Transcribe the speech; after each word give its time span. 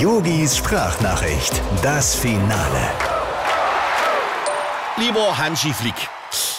Yogis 0.00 0.56
Sprachnachricht, 0.56 1.60
das 1.82 2.14
Finale. 2.14 2.90
Lieber 4.96 5.36
Hansi 5.36 5.74
Flick, 5.74 6.08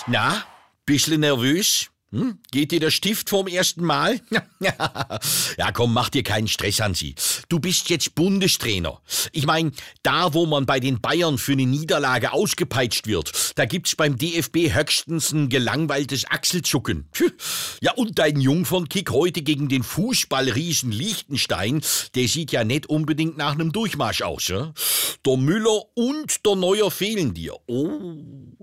na, 0.06 0.44
bisschen 0.86 1.22
nervös? 1.22 1.90
Hm? 2.14 2.40
Geht 2.52 2.72
dir 2.72 2.82
der 2.82 2.92
Stift 2.92 3.30
vom 3.30 3.48
ersten 3.48 3.86
Mal? 3.86 4.20
ja, 4.60 5.72
komm, 5.72 5.94
mach 5.94 6.10
dir 6.10 6.24
keinen 6.24 6.50
Stress, 6.50 6.82
Hansi. 6.82 7.16
Du 7.48 7.60
bist 7.60 7.90
jetzt 7.90 8.16
Bundestrainer. 8.16 9.00
Ich 9.32 9.46
mein, 9.46 9.72
da 10.04 10.34
wo 10.34 10.46
man 10.46 10.66
bei 10.66 10.82
den 10.82 11.00
Bayern 11.00 11.38
für 11.38 11.54
eine 11.54 11.66
Niederlage 11.66 12.34
ausgepeitscht 12.34 13.08
wird, 13.08 13.54
da 13.56 13.64
gibt's 13.64 13.96
beim 13.96 14.18
DFB 14.18 14.74
höchstens 14.74 15.32
ein 15.32 15.48
gelangweiltes 15.48 16.30
Achselzucken. 16.30 17.08
Ja, 17.80 17.94
und 17.94 18.20
dein 18.20 18.42
Jungfernkick 18.42 19.12
heute 19.12 19.42
gegen 19.42 19.70
den 19.70 19.84
Fußballriesen 19.84 20.92
Liechtenstein, 20.92 21.82
der 22.16 22.28
sieht 22.28 22.52
ja 22.52 22.66
nicht 22.66 22.88
unbedingt 22.88 23.38
nach 23.38 23.54
einem 23.54 23.72
Durchmarsch 23.72 24.22
aus. 24.22 24.50
Ja? 24.50 24.74
Der 25.24 25.38
Müller 25.38 25.84
und 25.94 26.46
der 26.48 26.56
Neuer 26.56 26.90
fehlen 26.90 27.36
dir. 27.36 27.56
Oh, 27.68 28.12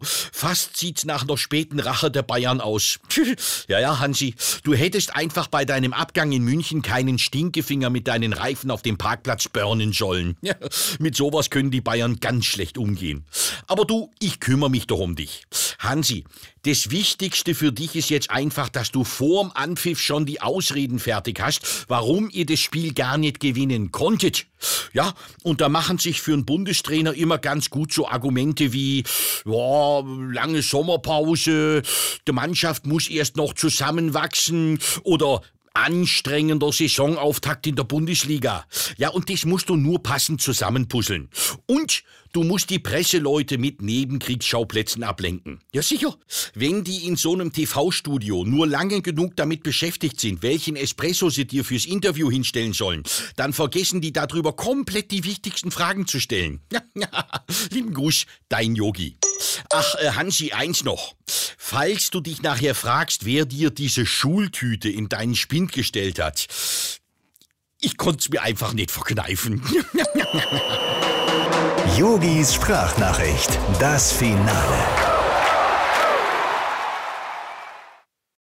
fast 0.03 0.77
sieht's 0.77 1.05
nach 1.05 1.23
einer 1.23 1.39
späten 1.39 1.79
Rache 1.79 2.11
der 2.11 2.23
Bayern 2.23 2.61
aus. 2.61 2.99
Ja, 3.69 3.79
ja, 3.81 3.99
Hansi, 3.99 4.35
du 4.63 4.75
hättest 4.75 5.15
einfach 5.15 5.49
bei 5.49 5.65
deinem 5.65 5.93
Abgang 5.93 6.33
in 6.33 6.43
München 6.43 6.81
keinen 6.81 7.19
Stinkefinger 7.19 7.91
mit 7.91 8.09
deinen 8.09 8.33
Reifen 8.33 8.71
auf 8.71 8.83
dem 8.83 8.97
Parkplatz 8.97 9.49
burnen 9.49 9.93
sollen. 9.93 10.37
Mit 10.99 11.17
sowas 11.17 11.51
können 11.51 11.71
die 11.71 11.83
Bayern 11.83 12.19
ganz 12.19 12.47
schlecht 12.47 12.79
umgehen. 12.79 13.27
Aber 13.67 13.85
du, 13.85 14.11
ich 14.21 14.41
kümmere 14.41 14.71
mich 14.71 14.87
doch 14.87 15.01
um 15.01 15.17
dich. 15.17 15.47
Hansi, 15.79 16.25
das 16.65 16.91
Wichtigste 16.91 17.55
für 17.55 17.73
dich 17.73 17.95
ist 17.95 18.11
jetzt 18.11 18.31
einfach, 18.31 18.69
dass 18.69 18.91
du 18.91 19.05
vorm 19.05 19.53
Anpfiff 19.55 20.01
schon 20.01 20.27
die 20.27 20.41
Ausreden 20.41 20.99
fertig 20.99 21.41
hast, 21.41 21.87
warum 21.89 22.29
ihr 22.31 22.47
das 22.47 22.59
Spiel 22.59 22.93
gar 22.93 23.17
nicht 23.17 23.39
gewinnen 23.39 23.93
konntet. 23.93 24.47
Ja, 24.93 25.15
und 25.45 25.61
da 25.61 25.69
machen 25.69 25.99
sich 25.99 26.21
für 26.21 26.33
einen 26.33 26.45
Bundestrainer 26.45 27.15
immer 27.15 27.39
ganz 27.39 27.71
gut 27.71 27.93
so 27.93 28.09
Argumente 28.09 28.73
wie, 28.73 29.05
ja, 29.45 30.01
lange 30.01 30.63
Sommerpause, 30.63 31.83
die 32.27 32.33
Mannschaft 32.33 32.85
muss 32.85 33.09
erst 33.09 33.37
noch 33.37 33.55
zusammenwachsen 33.55 34.81
oder 35.05 35.43
anstrengender 35.79 36.73
Saisonauftakt 36.73 37.67
in 37.67 37.77
der 37.77 37.85
Bundesliga. 37.85 38.67
Ja, 38.97 39.11
und 39.11 39.31
das 39.31 39.45
musst 39.45 39.69
du 39.69 39.77
nur 39.77 40.03
passend 40.03 40.43
zusammenpuzzeln. 40.43 41.29
Und 41.67 42.03
du 42.33 42.43
musst 42.43 42.71
die 42.71 42.81
Presseleute 42.81 43.59
mit 43.59 43.81
Nebenkriegsschauplätzen 43.81 45.05
ablenken. 45.05 45.61
Ja, 45.73 45.83
sicher. 45.83 46.17
Wenn 46.55 46.83
die 46.83 47.07
in 47.07 47.17
so 47.17 47.33
einem 47.33 47.53
TV-Studio 47.53 48.45
nur 48.45 48.67
lange 48.67 49.03
genug 49.03 49.37
damit 49.37 49.63
beschäftigt 49.63 50.21
sind, 50.21 50.43
welchen 50.43 50.75
Espresso 50.75 51.31
sie 51.31 51.47
dir 51.47 51.65
fürs 51.65 51.87
Interview 51.87 52.31
hinstellen 52.31 52.73
sollen, 52.73 53.05
dann 53.37 53.53
vergessen 53.53 54.01
die 54.01 54.13
darüber 54.13 54.55
komplett 54.55 55.13
die 55.13 55.25
wichtigsten 55.25 55.71
Fragen 55.71 56.07
zu 56.07 56.19
stellen. 56.19 56.61
Lieben 57.71 57.95
Gruß, 57.95 58.27
dein 58.49 58.75
Yogi. 58.75 59.17
Ach, 59.71 59.95
äh, 59.97 60.11
Hansi, 60.11 60.53
eins 60.53 60.83
noch. 60.83 61.15
Falls 61.71 62.09
du 62.09 62.23
dich 62.23 62.41
nachher 62.41 62.75
fragst, 62.75 63.27
wer 63.27 63.45
dir 63.45 63.69
diese 63.69 64.07
Schultüte 64.07 64.89
in 64.89 65.11
deinen 65.11 65.35
Spind 65.35 65.71
gestellt 65.71 66.19
hat, 66.19 66.47
ich 67.79 67.99
konnte 67.99 68.21
es 68.21 68.31
mir 68.31 68.41
einfach 68.41 68.73
nicht 68.73 68.91
verkneifen. 68.91 69.63
Yogis 71.99 72.55
Sprachnachricht, 72.55 73.51
das 73.79 74.13
Finale. 74.13 75.08